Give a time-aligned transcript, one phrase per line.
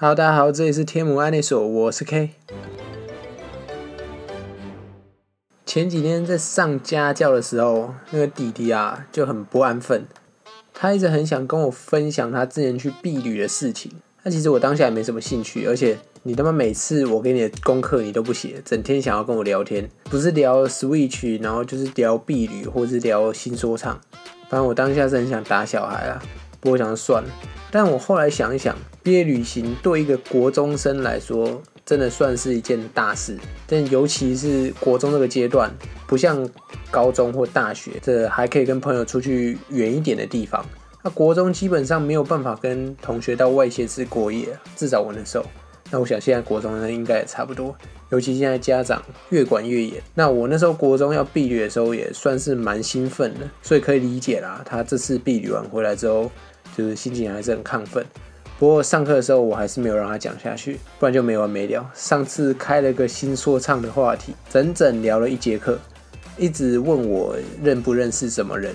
[0.00, 2.30] Hello，大家好，这里是天母安内所，我是 K。
[5.66, 10.06] 前几天在上家教的时候，那个弟弟啊就很不安分，
[10.72, 13.90] 他一直很想跟我分享他之前去避旅的事情。
[14.22, 24.00] 那其实我当下也没什么兴趣，而且你他妈每次我给你的功课你都不写，整天想要跟我聊天，不是聊 Switch，然后就是聊避旅，或是聊新说唱。
[24.48, 26.22] 反正我当下是很想打小孩啊，
[26.68, 27.28] 我想算了。
[27.70, 33.36] 但我后来想一想，毕业旅行对一个国中生来说，真的算是一件大事。
[33.66, 35.70] 但尤其是国中这个阶段，
[36.06, 36.48] 不像
[36.90, 40.64] 高中或大学，这还可以跟朋友出去远一点的地方。
[41.04, 45.44] 那国中基本上没有办法跟同学到外县市过夜，至少我那时候。
[45.90, 47.74] 那我想现在国中生应该也差不多，
[48.10, 50.02] 尤其现在家长越管越严。
[50.14, 54.62] 那我那时候国中要避旅的时候，也算是蛮兴奋的，所以可以理解啦。
[54.66, 56.30] 他这次避旅完回来之后，
[56.78, 58.06] 就是心情还是很亢奋。
[58.56, 61.84] 不过上课的时候，我还是没有让他讲下去，不然就没完没了。
[61.92, 65.76] 上次开了个新说唱的话题，整整聊了一节课，
[66.36, 68.72] 一直问我认不认识什么人，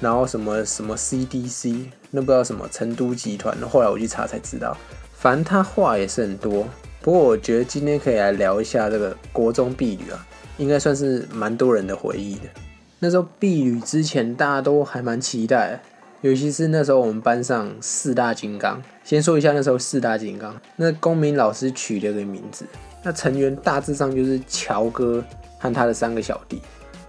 [0.00, 3.56] 然后什么什么 CDC，那不知道什么成都集团。
[3.68, 4.76] 后来我去查才知道。
[5.12, 6.66] 反正他话也是很多，
[7.00, 10.26] 不过我觉得今天可以来聊一下这个国中避旅啊，
[10.58, 12.42] 应该算是蛮多人的回忆的。
[12.98, 15.82] 那时候避旅之前，大家都还蛮期待，
[16.26, 18.82] 尤其是那时候我们班上四大金刚。
[19.04, 22.66] 先说一下那时候四大金刚，那公民老师取了个名字，
[23.04, 25.24] 那成员大致上就是乔哥
[25.58, 26.60] 和他的三个小弟。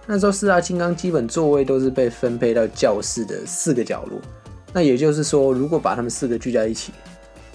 [0.06, 4.20] 那时候四大金刚基本座位都是被分配到教室的四个角落，
[4.72, 6.92] 那也就是说，如果把他们四个聚在一起。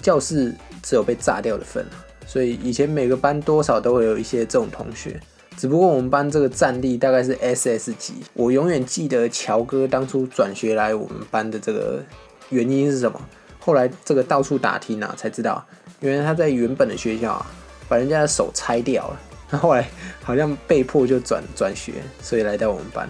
[0.02, 1.82] 教室只有被炸掉的份
[2.26, 5.18] 所以以前每个班多少都会有一些这种同学，
[5.56, 8.14] 只不过我们班这个战力大概是 SS 级。
[8.34, 12.02] 我永远记得乔哥当初转学来我们班的这个
[12.50, 13.20] 原因是什么？
[13.60, 15.64] 后来这个到处打听啊，才知道
[16.00, 17.46] 原来他在原本的学校啊，
[17.88, 19.88] 把人家的手拆掉了，那后来
[20.22, 23.08] 好像被迫就转转学，所以来到我们班。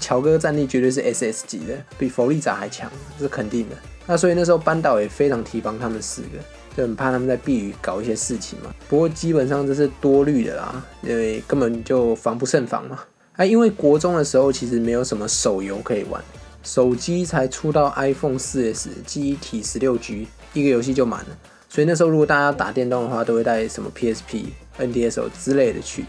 [0.00, 3.76] 乔哥战力绝对是 SS 级的，比弗利扎还强，这是肯定的。
[4.06, 6.38] 那所以那时候班导也非常提防他们四个，
[6.76, 8.74] 就很怕他们在避雨搞一些事情嘛。
[8.88, 13.00] 不过基本上这是多虑的啦，因为根本就防不胜防嘛。
[13.34, 16.22] 啊，因为国中的时候其实没有什么手游可以玩，
[16.62, 21.36] 手机才出到 iPhone 4S，记忆体十六 G，一个游戏就满了。
[21.68, 24.44] 所以那时候如果大家打电动的话，都会带什么 PSP、
[24.78, 26.04] NDS 之类的去。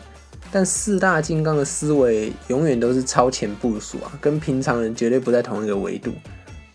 [0.49, 6.13] 但四大金刚的思维永远都是超前部署啊，跟平常人绝对不在同一个维度。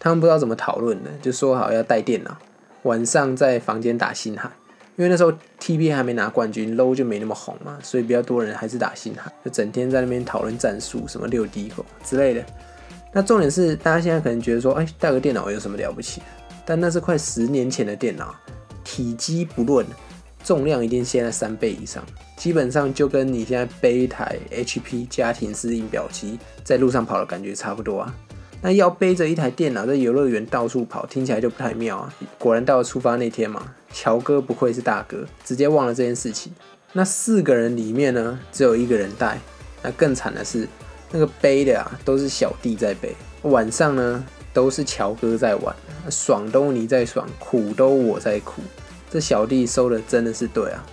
[0.03, 2.37] 他们不知道怎么讨论的，就说好要带电脑，
[2.83, 4.51] 晚上在房间打星海，
[4.97, 12.45] 因为那时候 T B 还没拿冠军，low 就没那么红嘛，所以比较多人还是打星海，就整天在那边讨论战术，什么六 D 狗之类的。
[13.13, 16.21] 那重点是，大家现在可能觉得说，哎，带个电脑有什么了不起？
[16.67, 18.35] 但那是快十年前的电脑，
[18.83, 19.87] 体积不论，
[20.43, 22.05] 重量一定现在三倍以上，
[22.37, 28.13] 基本上就跟你现在背一台 HP 家庭式印表机在路上跑的感觉差不多啊。
[28.65, 32.15] 那要背着一台电脑在游乐园到处跑，听起来就不太妙啊！
[32.39, 36.53] 果然到了出发那天嘛，乔哥不愧是大哥，直接忘了这件事情。
[36.93, 39.37] 那四个人里面呢，只有一个人带。
[39.83, 40.69] 那更惨的是，
[41.11, 43.17] 那个背的啊，都是小弟在背。
[43.43, 45.75] 晚上呢，都是乔哥在玩，
[46.09, 48.63] 爽都你在爽，苦都我在苦。
[49.11, 50.87] 这小弟收的真的是对啊！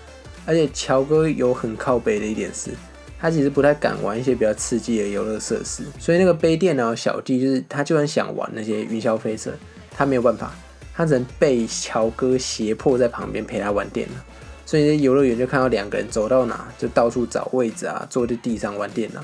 [0.48, 2.72] 而且乔哥有很靠背的一点是。
[3.20, 9.52] 他其实不太敢玩一些比较刺激的游乐设施，所以那个背电脑小弟就是他，就很想玩那些云霄飞车，
[9.92, 10.54] 他没有办法，
[10.96, 14.22] 他只能被乔哥胁迫在旁边陪他玩电脑。
[14.66, 19.22] 所以游乐园就看到两个人走到哪就到处找位置啊，坐在地上玩电脑。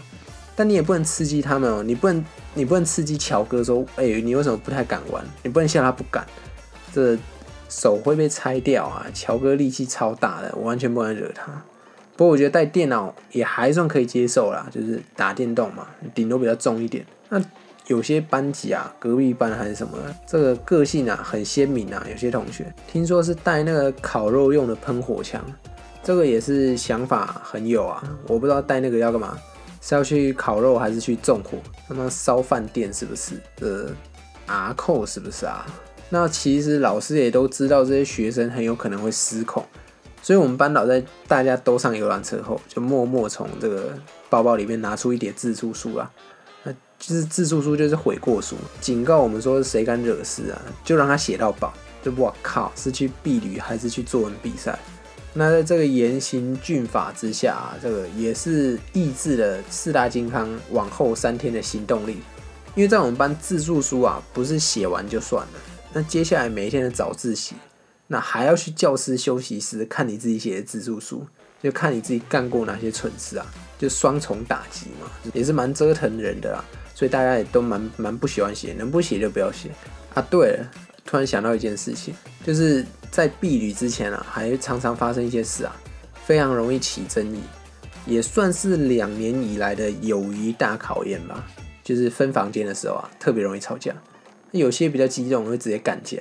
[0.56, 5.23] 但你也不能刺激他们哦，你不能你不能刺激乔哥说，哎，你为什么不太敢玩？
[5.44, 6.25] 你不能笑他不敢，
[6.94, 7.17] 这
[7.69, 9.06] 手会被拆掉啊！
[9.13, 11.63] 乔哥力气超大的，我完全不能惹他。
[12.18, 17.06] 不过我觉得带电脑也还算可以接受啦，就是打电动嘛，顶多比较重一点。
[17.30, 17.42] 那
[17.88, 22.06] 有些班级啊，隔壁班还是什么，这个个性啊很鲜明啊。
[22.09, 25.44] 有些同学听说是带那个烤肉用的喷火枪，
[26.01, 28.01] 这个也是想法很有啊。
[28.28, 29.38] 我不知道带那个要干嘛，
[29.81, 31.57] 是要去烤肉还是去纵火？
[31.88, 33.34] 他妈烧饭店是不是？
[33.60, 33.89] 呃，
[34.45, 35.66] 阿扣是不是啊？
[36.10, 39.63] 那其实老师也都知道这些学生很有可能会失控。
[40.25, 43.94] 所以，我们班导在大家都上游览车后，就默默从这个
[44.27, 46.12] 包包里面拿出一叠自述书啊，
[46.63, 51.72] 那就是自述书，就是悔过书，警告我们说谁敢惹事啊，就让他写到饱。
[52.01, 54.80] 就我靠，是去避旅还是去作文比赛？
[55.31, 62.18] 那在这个严刑峻法之下，这个也是抑制了四大金刚往后三天的行动力。
[62.74, 65.54] 因为在我们班自述书啊，不是写完就算了，
[65.94, 67.54] 那接下来每一天的早自习。
[68.07, 71.25] 那还要去教室休息室看你自己写的自述书，
[71.62, 73.46] 就看你自己干过哪些蠢事啊，
[73.78, 76.63] 就双重打击嘛，也是蛮折腾人的啦。
[76.94, 79.69] 所以大家也都蛮蛮不喜欢写，能不写就不要写
[80.13, 80.22] 啊。
[80.30, 80.72] 对了，
[81.04, 82.13] 突然想到一件事情，
[82.46, 85.75] 就是在避旅之前啊，还常常发生一些事啊，
[86.25, 87.40] 非常容易起争议，
[88.06, 91.44] 也算是两年以来的友谊大考验吧。
[91.84, 93.94] 就是分房间的时候啊，特别容易吵架，
[94.51, 96.18] 有些比较激动会直接干架，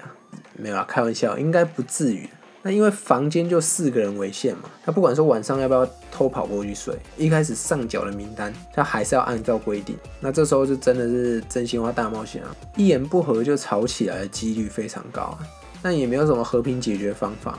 [0.56, 2.28] 没有啊，开玩笑，应该不至于。
[2.62, 9.94] 那因为房间就四个人为限嘛，他不管说晚上要不要偷跑过去睡，一开始上缴的名单他还是要按照规定。
[10.18, 15.38] 那这时候就真的是真心话大冒险啊，一言不合就吵起来的几率非常高啊。
[15.82, 17.58] 但也没有什么和平解决方法，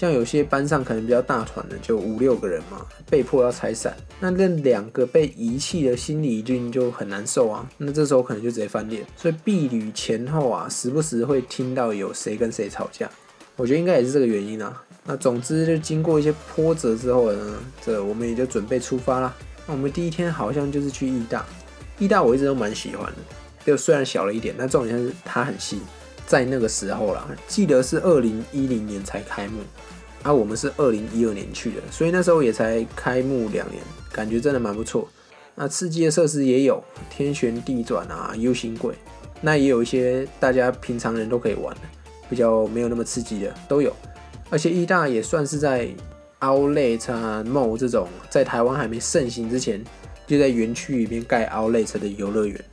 [0.00, 7.68] 像有些班上可能比较大团的，就五六个人嘛，被迫要拆散，那那两个被遗弃的心理一定就很难受啊。
[7.76, 9.04] 那这时候可能就直接翻脸。
[9.14, 13.10] 所以避旅前后啊，时不时会听到有谁跟谁吵架。
[13.56, 14.82] 我觉得应该也是这个原因啊。
[15.04, 19.36] 那总之就经过一些波折之后呢，这我们也就准备出发啦。
[19.66, 21.44] 那我们第一天好像就是去义大，
[21.98, 23.18] 义大我一直都蛮喜欢的，
[23.66, 25.78] 就虽然小了一点，但重点是它很新。
[26.30, 29.58] 在那个时候啦，记得是二零一零年才开幕，
[30.22, 33.82] 啊，我们是二零一二年去的，所以那时候也才开幕两年，
[34.12, 35.08] 感觉真的蛮不错。
[35.56, 36.80] 那刺激的设施也有
[37.10, 38.94] 天旋地转啊，U 型轨，
[39.40, 41.80] 那也有一些大家平常人都可以玩的。
[42.28, 43.92] 比较没有那么刺激的都有，
[44.50, 45.88] 而且一大也算是在
[46.38, 49.82] Outlet 啊 Mall 这种在台湾还没盛行之前，
[50.28, 52.64] 就在园区里面盖 Outlet 的游乐园，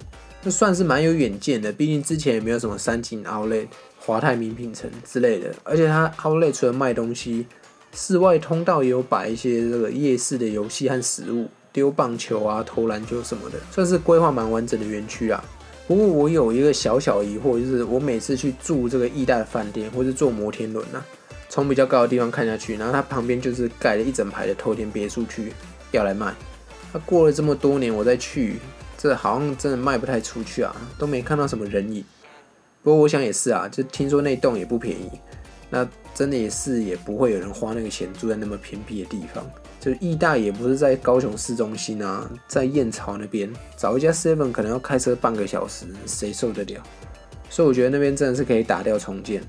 [0.42, 1.72] 就算是蛮有远见的。
[1.72, 3.68] 毕竟之前也没有什么三井 Outlet、
[4.00, 7.46] 华泰名品城之类的，而且它 Outlet 除了卖东西，
[7.94, 15.44] 室外通道也有摆一些这个夜市的游戏和食物，丢棒球啊、投篮球什么的，算是规划蛮完整的园区啊。
[15.88, 21.02] 不过我有一个小小疑惑，就是我每次去住这个意大的饭店，或是坐摩天轮呐，
[21.48, 25.54] 从比较高的地方看下去，然后它旁边就是盖了一整排的透天别墅区
[25.92, 26.34] 要来卖。
[26.92, 28.56] 那过了这么多年，我再去，
[28.98, 32.04] 这好像真的卖不太出去啊，都没看到什么人影。
[32.84, 35.12] 不过我想也是啊，就听说那栋也不便宜，
[35.70, 39.46] 那真的也是也不会有人花那个钱住在那么偏僻的地方。
[39.80, 46.82] 就义大也不是在高雄市中心啊，在燕巢那边找一家 Seven 可能要开车半个小时，谁受得了？
[47.50, 49.42] 所以我觉得那边真的是可以打掉重建，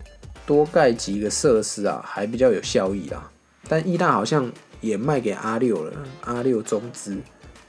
[0.47, 3.31] 多盖几个设施啊，还比较有效益啊。
[3.67, 4.51] 但义大好像
[4.81, 5.93] 也卖给阿六了，
[6.23, 7.17] 阿六中资，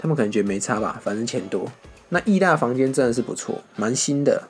[0.01, 1.69] 他们可能觉得没差吧，反正钱多。
[2.07, 4.41] 那义大房间真的是不错，蛮新的。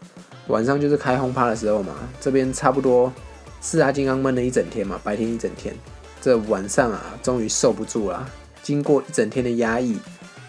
[0.47, 3.11] 晚上就是开轰趴的时候嘛，这边差不多
[3.59, 5.75] 四大金刚闷了一整天嘛，白天一整天。
[6.21, 8.29] 这晚上啊，终于受不住了。
[8.61, 9.97] 经过一整天的压抑，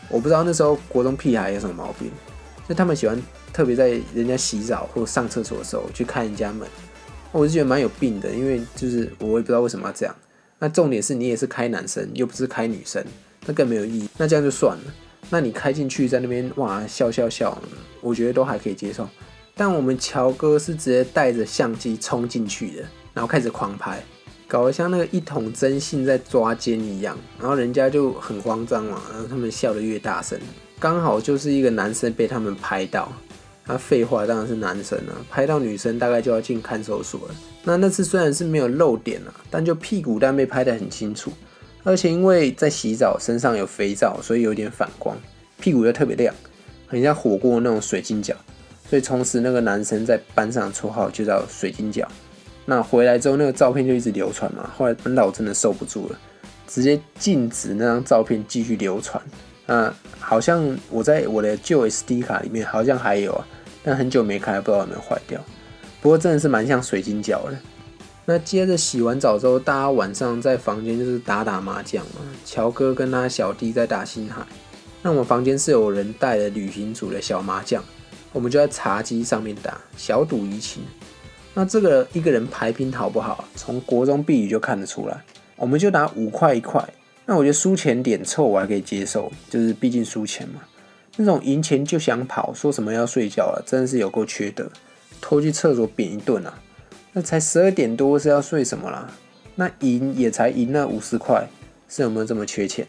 [0.08, 2.10] 我不知道那时候国中屁孩有什么毛病，
[2.68, 3.20] 就他们喜欢
[3.52, 6.68] 特别在人家洗澡或上厕所的时候去开人家门，
[7.32, 8.30] 我是觉得蛮有病的。
[8.30, 10.14] 因为就是我也不知道为什么要这样。
[10.58, 13.04] 那重点是你也是开男生，又不是开女生，
[13.50, 14.08] 那更没有意义。
[14.16, 14.84] 那这样就算了。
[15.28, 17.60] 那你开进去在那边哇笑笑笑，
[18.00, 19.08] 我觉得都还可以接受。
[19.56, 22.82] 但我们乔哥是直接带着相机冲进去的，
[23.12, 24.00] 然后开始狂拍。
[24.46, 30.38] 搞得像那个一桶真信在抓奸一样，然后人家就很慌张嘛，然后他们笑得越大声，
[30.78, 33.12] 刚好就是一个男生被他们拍到，
[33.66, 37.34] 那废话当然是男生啊，拍到女生大概就要进看守所了。
[37.62, 41.30] 那那次虽然是没有漏点啊，但就屁股蛋被拍得很清楚，
[41.82, 45.16] 而且因为在洗澡，身上有肥皂，所以有点反光，
[45.58, 46.34] 屁股又特别亮，
[46.86, 48.34] 很像火锅那种水晶脚，
[48.88, 52.06] 所以从此那个男生在班上绰号就叫水晶脚。
[52.66, 54.70] 那回来之后，那个照片就一直流传嘛。
[54.76, 56.18] 后来班导真的受不住了，
[56.68, 59.20] 直接禁止那张照片继续流传。
[59.66, 63.46] 那好像我在我的旧 SD 卡里面好像还有啊，
[63.82, 65.40] 但很久没开，不知道有没有坏掉。
[66.02, 67.56] 不过真的是蛮像水晶饺的。
[68.32, 72.20] 那接着洗完澡之后，大家晚上在房间就是打打麻将嘛。
[72.44, 74.46] 乔哥跟他小弟在打星海。
[75.02, 77.82] 那我们房间是有人带了旅行组的小麻将，
[78.32, 80.84] 我们就在茶几上面打，小赌怡情。
[81.54, 83.44] 那这个一个人排品好不好？
[83.56, 85.24] 从国中毕业就看得出来。
[85.56, 86.88] 我们就拿五块一块。
[87.26, 90.60] 那我觉得输钱点臭我还可以接受，就是毕竟输钱嘛。
[91.16, 94.70] 那种赢钱就想跑，说什么要睡觉了，真的是有够缺德。
[95.20, 96.54] 拖去厕所扁一顿啊！
[97.12, 99.10] 那才十二点多是要睡什么啦？
[99.56, 101.46] 那赢也才赢那五十块，
[101.88, 102.86] 是有没有这么缺钱？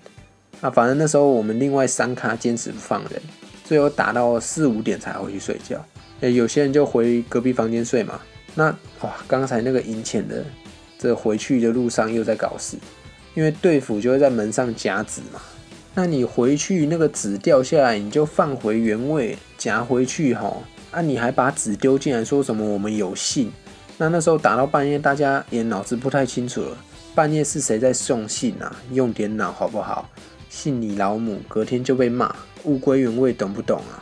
[0.62, 3.22] 啊，反正那时候我们另外三咖坚持不放人，
[3.63, 5.84] 最后打到四五点才回去睡觉。
[6.20, 8.20] 诶，有些人就回隔壁房间睡嘛。
[8.54, 8.66] 那
[9.01, 10.46] 哇，刚才那个赢钱的，
[11.00, 12.78] 这回去的路上又在搞事，
[13.34, 15.42] 因为队服就会在门上夹纸嘛。
[15.96, 20.56] 那你回去那个纸掉下来，你就放回原位夹回去哈。
[20.92, 23.51] 啊，你还把纸丢进来，说什么我们有信？
[24.01, 26.75] 那那时候打到半夜，大家也脑子不太清楚了。
[27.13, 28.75] 半夜是谁在送信啊？
[28.93, 30.10] 用点脑好不好？
[30.50, 31.39] 信你老母！
[31.48, 34.01] 隔天就被骂，物归原位，懂不懂啊？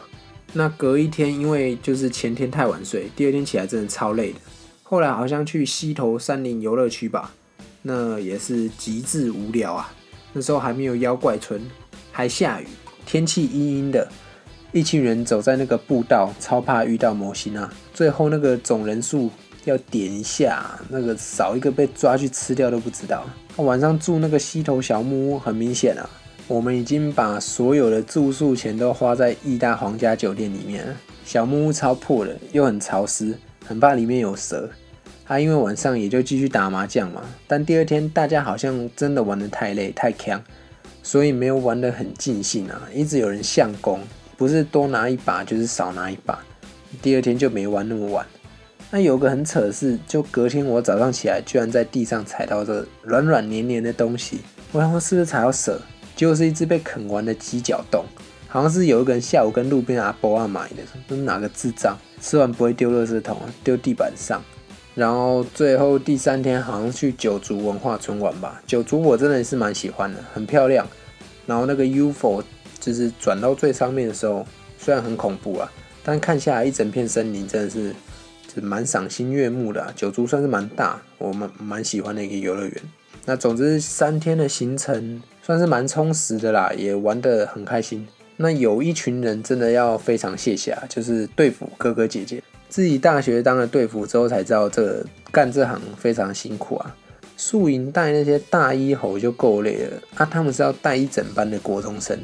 [0.54, 4.40] 那隔一天，因为就是前天太晚睡，第二天起来真的超累的。
[4.84, 7.34] 后来好像去溪头山林游乐区吧，
[7.82, 9.94] 那也是极致无聊啊。
[10.32, 11.62] 那时候还没有妖怪村，
[12.14, 12.68] 还下雨，
[13.06, 14.10] 天气阴阴的，
[14.72, 17.70] 一群人走在那个步道，超怕遇到魔星啊。
[17.94, 19.30] 最后那个总人数。
[19.70, 23.26] 要点一下，那个少一个被抓去吃掉都不知道。
[23.58, 26.10] 晚上住那个溪头小木屋，很明显啊，
[26.48, 30.96] 我们已经把所有的住宿钱都花在意大皇家酒店里面了。
[31.24, 34.70] 小木屋超破的，又很潮湿，很怕里面有蛇。
[35.28, 37.22] 啊，因为晚上也就继续打麻将嘛。
[37.48, 40.42] 但第二天大家好像真的玩得太累太强，
[41.04, 42.82] 所以没有玩得很尽兴啊。
[42.92, 44.00] 一直有人相公，
[44.36, 46.40] 不是多拿一把就是少拿一把。
[47.02, 48.26] 第二天就没玩那么晚。
[48.92, 54.40] 那有个很扯的事，就隔天我早上起来，居然在地上踩到这软软黏黏的东西。
[54.72, 55.80] 我想说是不是踩到蛇？
[56.16, 58.04] 结果是一只被啃完的鸡脚冻，
[58.48, 60.78] 好像是有一个人下午跟路边阿伯啊买的，
[61.08, 64.42] 是哪个智障吃完不会丢垃圾桶，丢地板上。
[64.96, 68.60] 然后最后第三天好像去九族文化村玩吧。
[68.66, 70.86] 九族我真的是蛮喜欢的，很漂亮。
[71.46, 72.44] 然后那个 UFO
[72.80, 74.44] 就是转到最上面的时候，
[74.80, 75.72] 虽然很恐怖啊，
[76.04, 77.94] 但看下来一整片森林真的是。
[78.54, 82.76] 是蛮赏心悦目的，九族算是蛮大，我蛮蛮喜欢的一个游乐园。
[83.26, 88.08] 那总之三天的行程算是蛮充实的啦，也玩得很开心。
[88.38, 92.42] 那有一群人真的要非常谢谢啊，就是队服哥哥姐姐。
[92.70, 96.96] 自己大学当了队服之后才知道，这干这行非常辛苦啊。
[97.36, 102.18] 宿营带那些大一猴就够累了，啊，他们是要带一整班的国中生，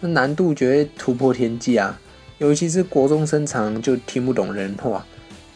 [0.00, 1.98] 那难度绝对突破天际啊。
[2.38, 5.04] 尤其是国中生，常就听不懂人话。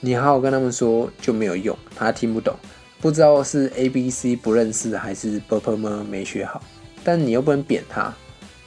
[0.06, 2.54] 你好好跟他们说就没有用，他听不懂，
[3.00, 6.62] 不知道是 A B C 不认识还是 b p m 没学好，
[7.02, 8.14] 但你又不能扁他，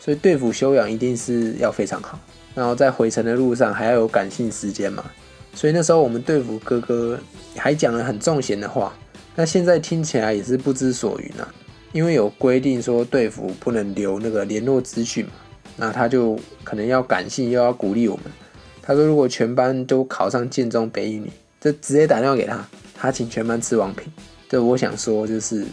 [0.01, 2.19] 所以对付修养一定是要非常好。
[2.53, 5.05] 然后在回程的路上还要有感性时间嘛，
[5.53, 7.17] 所以那时候我们对付哥哥
[7.55, 8.93] 还讲了很重闲的话，
[9.33, 11.47] 那现在听起来也是不知所云啊，
[11.93, 15.31] 因为有规定说对付不能留那个联络资讯嘛，
[15.77, 18.25] 那他就可能要感性又要鼓励我们。
[18.89, 21.29] 他说：“如果全班都考上建中北一女，
[21.61, 24.11] 就直接打电话给他，他请全班吃王品。”
[24.49, 25.63] 对，我想说就是，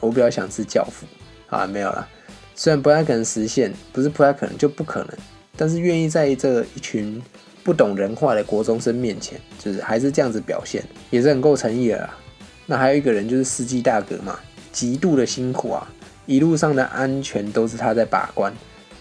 [0.00, 1.06] 我比较想吃教父
[1.48, 2.08] 啊，没有了。
[2.56, 5.10] 虽然不太可能实现，不是不太可能，就不可能。
[5.56, 7.22] 但是愿意在这一群
[7.62, 12.18] 不懂人话的国中生面前，就是还是这样子表现，也是很够诚意的啦。
[12.66, 14.40] 那还有一个人就是司机大哥嘛，
[14.72, 15.86] 极度的辛苦啊，
[16.26, 18.52] 一路上的安全都是他在把关。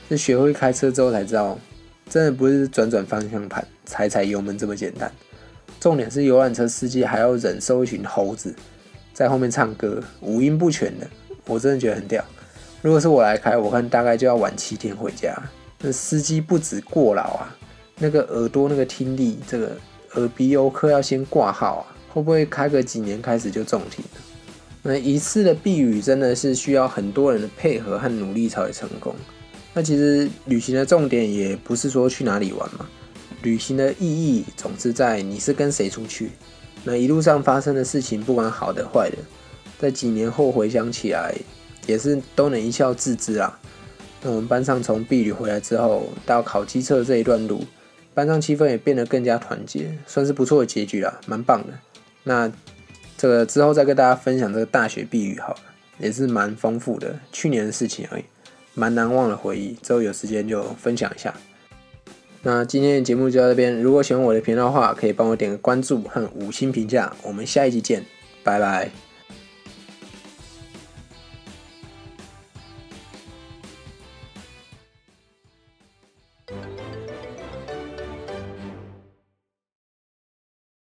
[0.07, 1.57] 是学会开车之后才知道。
[2.09, 5.11] 真的不是转转方向盘、踩踩油门这么简单。
[5.79, 8.55] 重点是游览车司机还要忍受一群猴子
[9.13, 11.07] 在后面唱歌，五音不全的，
[11.45, 12.23] 我真的觉得很屌。
[12.81, 15.35] 如果是我来开，我看大概就要晚七天回家。
[15.79, 17.55] 那司机不止过劳啊，
[17.99, 19.75] 那个耳朵那个听力，这个
[20.13, 24.21] 耳鼻喉科要先挂号啊，会不会开个几年开始就中停了？
[24.83, 29.15] 那一次的避雨真的是需要很多人的配合和努力才会成功。
[29.75, 32.87] 那其实旅行的重点也不是说去哪里玩嘛，
[33.43, 36.31] 旅行的意义总是在你是跟谁出去。
[36.85, 39.17] 那一路上发生的事情，不管好的坏的，
[39.77, 41.35] 在几年后回想起来，
[41.87, 43.59] 也是都能一笑置之啊。
[44.21, 47.65] 那我们班上从避旅回来之后，到考机测这一段路，
[48.13, 51.73] 班上气氛也变得更加团结，算是不错的结局啦，蛮棒的。
[52.23, 52.49] 那
[53.17, 55.59] 这个之后再跟大家分享这个大学避旅好了，
[55.99, 58.23] 也是蛮丰富的，去年的事情而已。
[58.75, 61.33] 蛮难忘的回忆，之后有时间就分享一下。
[62.43, 67.11] 那今天的节目就到这边，如果喜欢我的频道的话，可以帮我点个关注和五星评价。
[67.23, 68.05] 我们下一集见，
[68.43, 69.04] 拜拜。